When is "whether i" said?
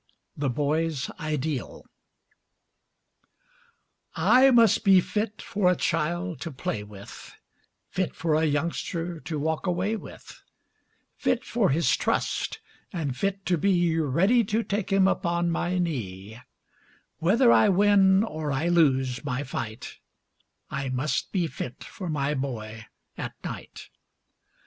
17.19-17.69